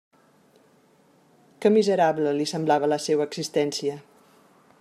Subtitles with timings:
[1.59, 4.01] Que miserable li semblava la seua existència!